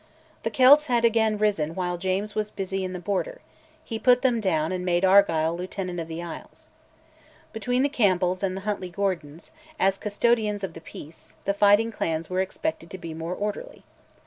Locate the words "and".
4.71-4.83, 8.41-8.57